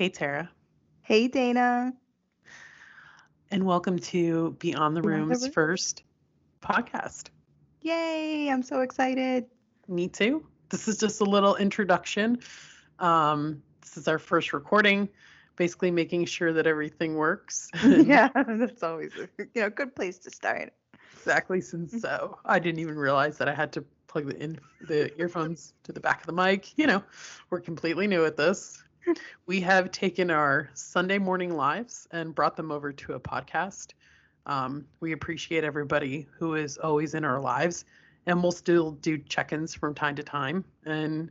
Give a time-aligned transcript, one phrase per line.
[0.00, 0.48] Hey, Tara.
[1.02, 1.92] Hey, Dana.
[3.50, 5.52] And welcome to Beyond the Beyond the Rooms Room.
[5.52, 6.04] first
[6.62, 7.28] podcast.
[7.82, 9.44] Yay, I'm so excited.
[9.88, 10.46] Me too.
[10.70, 12.38] This is just a little introduction.
[12.98, 15.06] Um, this is our first recording,
[15.56, 17.68] basically making sure that everything works.
[17.84, 20.72] yeah, that's always a you know good place to start.
[21.12, 21.60] exactly.
[21.60, 25.74] Since so I didn't even realize that I had to plug the in the earphones
[25.82, 26.78] to the back of the mic.
[26.78, 27.02] You know,
[27.50, 28.82] we're completely new at this.
[29.46, 33.92] We have taken our Sunday morning lives and brought them over to a podcast.
[34.46, 37.84] Um, we appreciate everybody who is always in our lives,
[38.26, 40.64] and we'll still do check-ins from time to time.
[40.84, 41.30] And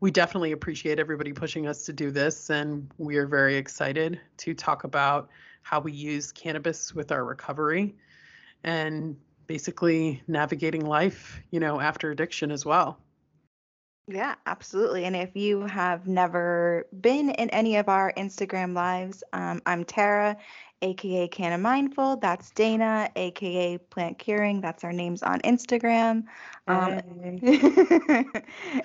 [0.00, 4.54] we definitely appreciate everybody pushing us to do this, and we are very excited to
[4.54, 5.28] talk about
[5.62, 7.94] how we use cannabis with our recovery
[8.64, 12.98] and basically navigating life, you know, after addiction as well.
[14.12, 15.04] Yeah, absolutely.
[15.04, 20.36] And if you have never been in any of our Instagram lives, um, I'm Tara,
[20.82, 22.16] aka Canna Mindful.
[22.16, 24.60] That's Dana, aka Plant Curing.
[24.60, 26.24] That's our names on Instagram.
[26.66, 27.00] Um,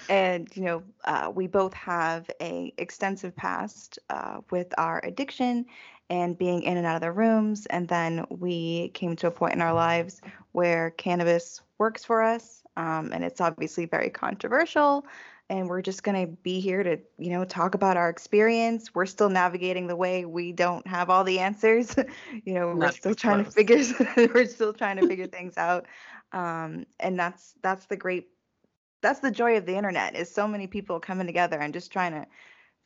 [0.10, 5.66] and you know, uh, we both have a extensive past uh, with our addiction
[6.12, 7.66] and being in and out of the rooms.
[7.68, 10.22] And then we came to a point in our lives
[10.56, 12.64] where cannabis works for us.
[12.78, 15.06] Um, and it's obviously very controversial.
[15.50, 18.96] And we're just going to be here to, you know, talk about our experience.
[18.96, 21.94] We're still navigating the way we don't have all the answers.
[22.46, 23.84] you know, we're still even trying to figure
[24.34, 25.88] we're still trying to figure things out.
[26.32, 28.30] Um, and that's that's the great
[29.02, 32.14] that's the joy of the internet is so many people coming together and just trying
[32.14, 32.26] to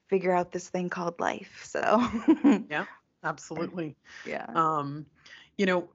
[0.07, 1.61] figure out this thing called life.
[1.63, 2.03] So
[2.69, 2.85] Yeah,
[3.23, 3.95] absolutely.
[4.25, 4.47] yeah.
[4.53, 5.05] Um,
[5.57, 5.87] you know,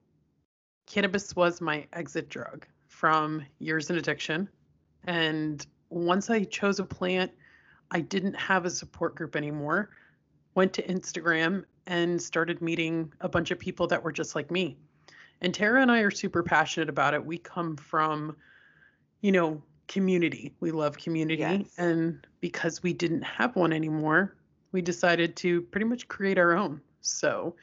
[0.87, 4.49] cannabis was my exit drug from years in addiction.
[5.05, 7.33] And once I chose a plant,
[7.91, 9.91] I didn't have a support group anymore.
[10.55, 14.77] Went to Instagram and started meeting a bunch of people that were just like me.
[15.41, 17.25] And Tara and I are super passionate about it.
[17.25, 18.37] We come from,
[19.20, 20.55] you know, community.
[20.61, 21.41] We love community.
[21.41, 21.67] Yes.
[21.77, 24.37] And because we didn't have one anymore,
[24.73, 26.81] we decided to pretty much create our own.
[27.01, 27.55] So,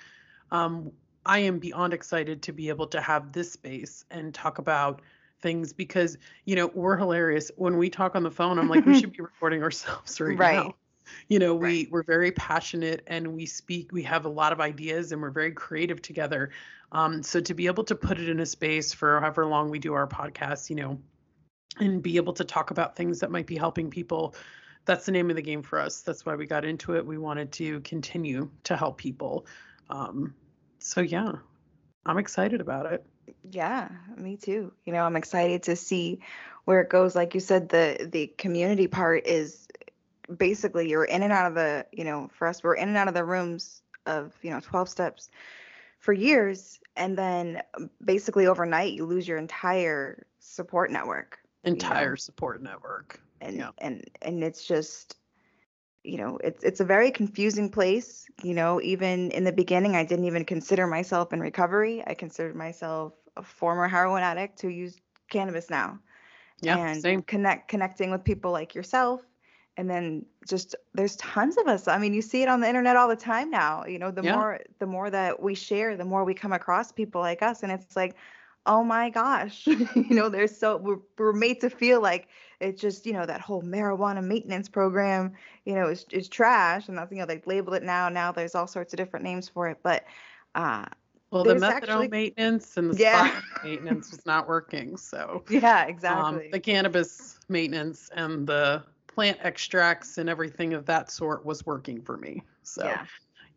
[0.51, 0.91] um,
[1.25, 5.01] I am beyond excited to be able to have this space and talk about
[5.41, 7.51] things because, you know, we're hilarious.
[7.57, 10.65] When we talk on the phone, I'm like, we should be recording ourselves right, Right.
[10.65, 10.75] now.
[11.27, 11.91] You know, we Right.
[11.91, 15.51] we're very passionate and we speak, we have a lot of ideas and we're very
[15.51, 16.51] creative together.
[16.91, 19.79] Um, so to be able to put it in a space for however long we
[19.79, 20.99] do our podcast, you know,
[21.79, 24.35] and be able to talk about things that might be helping people,
[24.85, 26.01] that's the name of the game for us.
[26.01, 27.05] That's why we got into it.
[27.05, 29.45] We wanted to continue to help people.
[29.89, 30.33] Um,
[30.81, 31.33] so yeah,
[32.05, 33.05] I'm excited about it.
[33.49, 34.73] Yeah, me too.
[34.85, 36.19] You know, I'm excited to see
[36.65, 37.15] where it goes.
[37.15, 39.67] Like you said, the the community part is
[40.37, 43.07] basically you're in and out of the, you know, for us, we're in and out
[43.07, 45.29] of the rooms of, you know, 12 steps
[45.99, 46.79] for years.
[46.95, 51.39] And then um, basically overnight you lose your entire support network.
[51.63, 53.21] Entire support network.
[53.39, 53.71] And Yeah.
[53.77, 55.17] and and it's just
[56.03, 58.27] you know, it's it's a very confusing place.
[58.43, 62.03] You know, even in the beginning I didn't even consider myself in recovery.
[62.05, 65.99] I considered myself a former heroin addict who used cannabis now
[66.61, 67.23] Yeah, and same.
[67.27, 69.21] connect connecting with people like yourself
[69.77, 72.95] and then just there's tons of us i mean you see it on the internet
[72.95, 74.33] all the time now you know the Yeah.
[74.33, 77.71] more the more that we share the more we come across people like us and
[77.71, 78.15] it's like
[78.65, 82.27] oh my gosh you know there's so we're, we're made to feel like
[82.59, 85.33] it's just you know that whole marijuana maintenance program
[85.65, 88.53] you know is, is trash and that's you know they label it now now there's
[88.55, 90.05] all sorts of different names for it but
[90.55, 90.85] uh
[91.31, 93.29] Well, the methadone actually- maintenance and the Yeah.
[93.31, 94.95] spot maintenance was not working.
[94.97, 101.09] So yeah um, exactly the cannabis maintenance and the plant extracts and everything of that
[101.11, 102.43] sort was working for me.
[102.63, 103.05] So yeah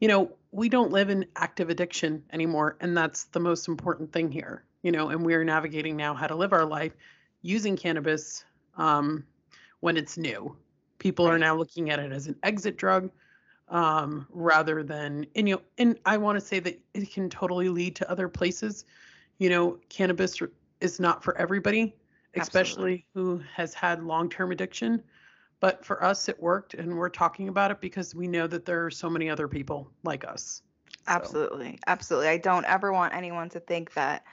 [0.00, 2.76] you know, we don't live in active addiction anymore.
[2.81, 6.27] And that's the most important thing here, you know, and we are navigating now how
[6.27, 6.93] to live our life
[7.41, 8.45] using cannabis
[8.77, 9.25] um,
[9.81, 10.55] when it's new.
[10.99, 13.11] People are now looking at it as an exit drug
[13.71, 17.70] um, rather than, and, you know, and I want to say that it can totally
[17.70, 18.85] lead to other places.
[19.38, 20.38] You know, cannabis
[20.82, 21.94] is not for everybody,
[22.37, 25.03] especially who has had long term addiction.
[25.61, 28.85] But for us, it worked, and we're talking about it because we know that there
[28.85, 30.61] are so many other people like us.
[30.91, 31.79] So, Absolutely.
[31.87, 32.29] Absolutely.
[32.29, 34.25] I don't ever want anyone to think that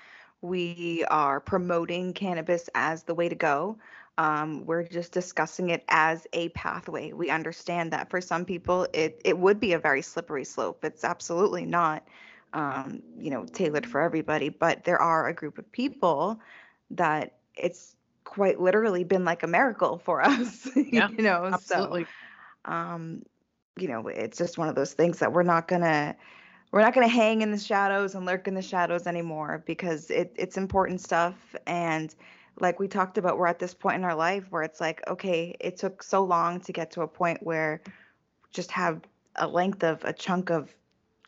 [0.42, 3.78] we are promoting cannabis as the way to go.
[4.18, 7.12] Um, we're just discussing it as a pathway.
[7.14, 10.84] We understand that for some people, it, it would be a very slippery slope.
[10.84, 12.08] It's absolutely not,
[12.54, 16.40] um, you know, tailored for everybody, but there are a group of people
[16.92, 22.08] that it's quite literally been like a miracle for us, Yeah, you know, so absolutely.
[22.66, 23.24] um
[23.78, 26.16] you know, it's just one of those things that we're not gonna
[26.72, 30.34] we're not gonna hang in the shadows and lurk in the shadows anymore because it
[30.36, 32.16] it's important stuff and
[32.60, 35.56] like we talked about, we're at this point in our life where it's like, okay,
[35.60, 37.82] it took so long to get to a point where
[38.52, 39.02] just have
[39.38, 40.74] a length of a chunk of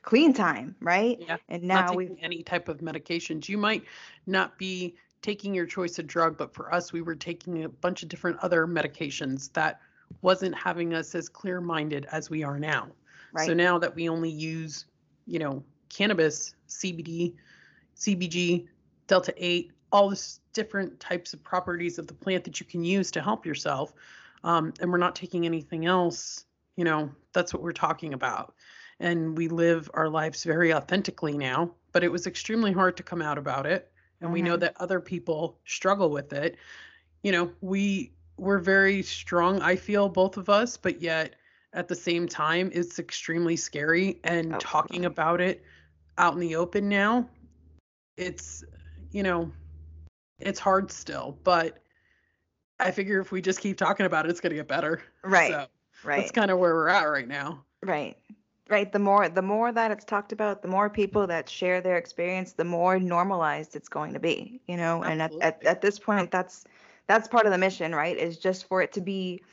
[0.02, 1.18] clean time, right?
[1.20, 1.38] Yeah.
[1.50, 3.48] And Not now we taking any type of medications.
[3.48, 3.84] You might
[4.28, 8.04] not be taking your choice of drug, but for us, we were taking a bunch
[8.04, 9.80] of different other medications that
[10.22, 12.90] wasn't having us as clear minded as we are now.
[13.32, 13.48] right.
[13.48, 14.86] So now that we only use,
[15.26, 17.36] you know, cannabis, CBD,
[17.96, 18.68] CBG,
[19.08, 23.12] Delta 8, all these different types of properties of the plant that you can use
[23.12, 23.94] to help yourself,
[24.44, 28.56] um, and we're not taking anything else, you know, that's what we're talking about.
[29.00, 33.22] And we live our lives very authentically now, but it was extremely hard to come
[33.22, 33.92] out about it.
[34.22, 34.62] And we know Mhm.
[34.62, 36.58] that other people struggle with it.
[37.24, 41.36] You know, we we're very strong, I feel, both of us, but yet
[41.74, 44.20] at the same time, it's extremely scary.
[44.24, 45.64] And Oh, talking about it
[46.18, 47.28] out in the open now,
[48.16, 48.64] it's,
[49.12, 49.52] you know,
[50.40, 51.80] it's hard still, but
[52.80, 55.02] I figure if we just keep talking about it, it's going to get better.
[55.24, 55.52] Right.
[55.52, 55.68] So
[56.04, 56.20] right.
[56.20, 57.64] that's kind of where we're at right now.
[57.82, 58.18] Right.
[58.70, 58.92] Right.
[58.92, 62.54] The more the more that it's talked about, the more people that share their experience,
[62.54, 65.04] the more normalized it's going to be, you know.
[65.04, 65.12] Absolutely.
[65.12, 66.64] And at, at, at this point that's
[67.08, 68.18] that's part of the mission, right?
[68.18, 69.44] Is just for it to be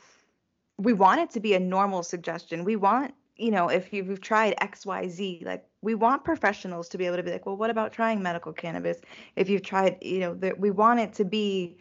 [0.81, 2.63] we want it to be a normal suggestion.
[2.63, 7.17] We want, you know, if you've tried XYZ, like we want professionals to be able
[7.17, 8.99] to be like, well, what about trying medical cannabis?
[9.35, 11.77] If you've tried, you know, that we want it to be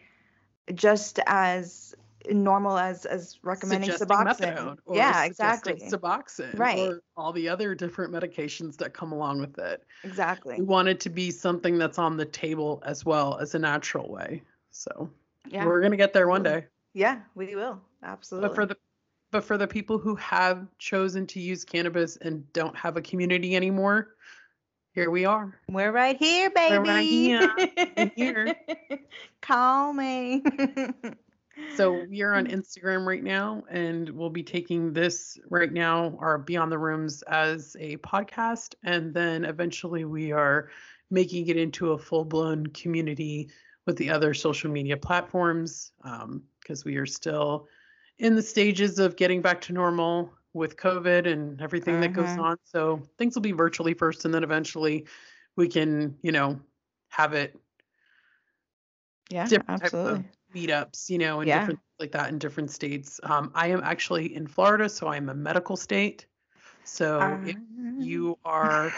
[0.75, 1.95] just as
[2.31, 4.77] normal as as recommending Suggesting Suboxone.
[4.85, 5.81] or Yeah, exactly.
[5.91, 6.79] Suboxone Right.
[6.79, 9.83] or all the other different medications that come along with it.
[10.05, 10.57] Exactly.
[10.59, 14.11] We want it to be something that's on the table as well as a natural
[14.13, 14.43] way.
[14.71, 15.11] So
[15.47, 15.65] Yeah.
[15.65, 16.67] we're gonna get there one day.
[16.93, 17.81] Yeah, we will.
[18.03, 18.49] Absolutely.
[18.49, 18.77] But for the
[19.31, 23.57] but for the people who have chosen to use cannabis and don't have a community
[23.57, 24.15] anymore,
[24.93, 25.59] here we are.
[25.69, 26.79] We're right here, baby.
[26.79, 28.11] We're right here.
[28.17, 28.55] Here.
[29.41, 30.43] Call me.
[31.77, 36.39] So we are on Instagram right now, and we'll be taking this right now, our
[36.39, 40.71] Beyond the Rooms, as a podcast, and then eventually we are
[41.11, 43.51] making it into a full-blown community
[43.87, 47.69] with the other social media platforms, um, because we are still
[48.21, 52.39] in the stages of getting back to normal with COVID and everything that goes Mhm.
[52.39, 52.57] on.
[52.65, 55.07] So things will be virtually first, and then eventually
[55.57, 56.61] we can, you know,
[57.11, 57.57] have it
[59.31, 60.25] yeah, different absolutely.
[60.25, 61.53] type of meetups, you know, and Yeah.
[61.53, 63.21] different like that in different states.
[63.25, 66.27] Um, I am actually in Florida, so I'm a medical state.
[66.85, 67.57] So if
[67.97, 68.95] you are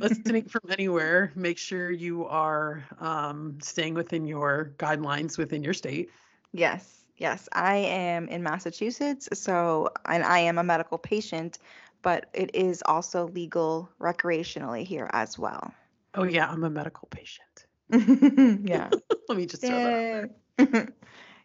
[0.00, 6.14] listening from anywhere, make sure you are um, staying within your guidelines within your state.
[6.52, 7.48] yes, yes.
[7.52, 11.58] I am in Massachusetts, so and I am a medical patient,
[12.02, 15.72] but it is also legal recreationally here as well.
[16.14, 17.66] Oh yeah, I'm a medical patient.
[18.68, 18.90] yeah.
[19.28, 20.30] Let me just throw that.
[20.58, 20.88] out there.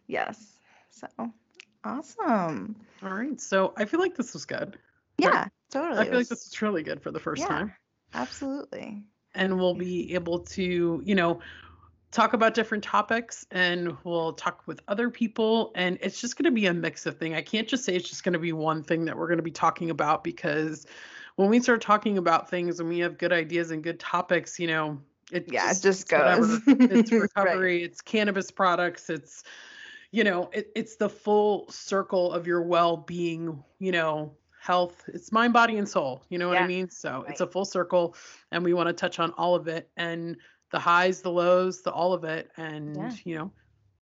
[0.08, 0.60] Yes.
[0.92, 1.08] So
[1.84, 2.76] awesome.
[3.04, 4.78] All right, so I feel like this was good.
[5.18, 6.00] Yeah, totally.
[6.00, 7.74] I feel like this was really good for the first yeah, time.
[8.14, 9.04] Absolutely.
[9.34, 11.40] and we'll be able to, you know,
[12.16, 16.52] talk about different topics and we'll talk with other people and it's just going to
[16.52, 17.36] be a mix of thing.
[17.36, 19.44] I can't just say it's just going to be one thing that we're going to
[19.44, 20.88] be talking about because
[21.36, 24.68] when we start talking about things and we have good ideas and good topics, you
[24.68, 24.98] know,
[25.34, 26.48] it Yeah, it just, just it's whatever.
[26.48, 26.62] goes.
[26.68, 27.22] it's Right.
[27.22, 29.44] recovery, it's cannabis products, it's
[30.12, 34.32] you know, it, it's the full circle of your well-being, you know,
[34.62, 35.04] health.
[35.08, 36.24] It's mind, body, and soul.
[36.30, 36.90] You know what I Yeah, mean?
[36.90, 38.16] So it's a full circle,
[38.52, 40.38] and we want to touch on all of it and
[40.72, 43.12] the highs, the lows, the all of it, and Yeah.
[43.24, 43.52] you know,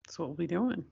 [0.05, 0.85] that's what we'll be doing.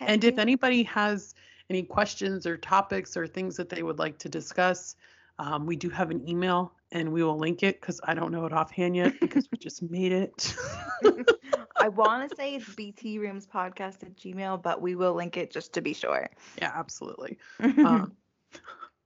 [0.00, 1.34] And if anybody has
[1.68, 4.96] any questions or topics or things that they would like to discuss,
[5.38, 8.44] um, we do have an email and we will link it because I don't know
[8.46, 10.54] it offhand yet because we just made it.
[11.76, 15.50] I want to say it's BT Rooms Podcast at Gmail, but we will link it
[15.50, 16.28] just to be sure.
[16.58, 17.38] yeah, absolutely.
[17.60, 18.12] Um,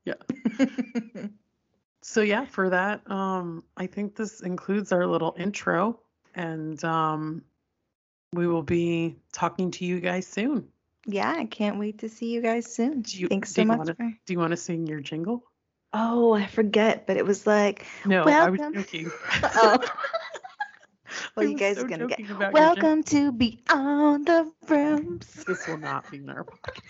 [0.05, 0.15] yeah.
[2.07, 5.99] So yeah, for that, um, I think this includes our little intro,
[6.35, 7.43] and um,
[8.35, 10.69] we will be talking to you guys soon.
[11.07, 13.01] yeah, I can't wait to see you guys soon.
[13.01, 13.79] Do you- Thanks so you much.
[13.79, 14.13] wanna- for...
[14.27, 15.45] Do you want to sing your jingle?
[15.95, 19.11] Oh, I forget, but it was like, No, I was joking.
[19.43, 19.79] oh.
[21.37, 22.19] well, I you guys so are gonna get.
[22.19, 22.83] joking about your jingle.
[22.83, 26.85] Welcome to Beyond the Rooms This will not be in our podcast.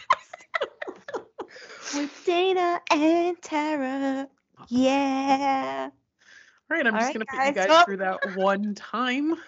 [1.94, 4.28] with Dana and Tara.
[4.68, 5.90] Yeah.
[6.70, 7.66] All right, I'm All just right, gonna put you guys.
[7.70, 7.84] Oh.
[7.84, 9.34] through that one time.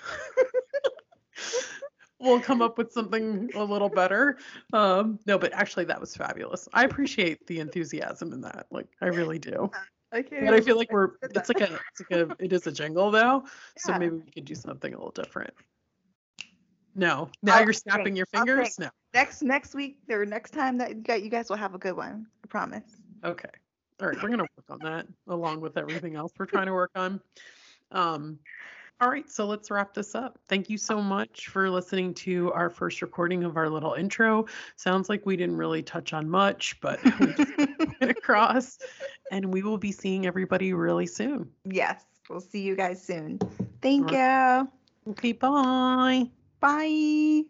[2.21, 4.39] we'll come up with something a little better.
[4.73, 6.69] Um, no, but actually, that was fabulous.
[6.75, 8.67] I appreciate the enthusiasm in that.
[8.71, 9.71] Like, I really do.
[10.15, 10.45] Okay.
[10.45, 11.11] But I feel like we're.
[11.21, 11.81] It's like a.
[11.91, 12.37] It's like a.
[12.39, 13.45] It is a jingle though.
[13.77, 15.53] So maybe we could do something a little different.
[16.95, 17.29] No.
[17.43, 18.17] Now I'll you're snapping think.
[18.17, 18.79] your fingers.
[18.79, 18.89] No.
[19.13, 22.29] next next week or next time that you guys will have a good one.
[22.45, 22.85] I promise.
[23.25, 23.51] Okay.
[24.00, 26.91] All right, we're gonna work on that along with everything else we're trying to work
[26.95, 27.21] on.
[27.93, 28.38] Um,
[28.99, 30.38] all right, so let's wrap this up.
[30.49, 34.47] Thank you so much for listening to our first recording of our little intro.
[34.76, 37.59] Sounds like we didn't really touch on much, but we just
[38.00, 38.79] went across.
[39.31, 41.50] And we will be seeing everybody really soon.
[41.65, 43.38] yes, we'll see you guys soon.
[43.83, 44.69] Thank you.
[45.11, 46.31] Okay, bye.
[46.61, 47.45] Bye.